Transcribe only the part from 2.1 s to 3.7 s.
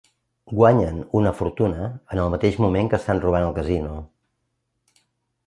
el mateix moment que estan robant el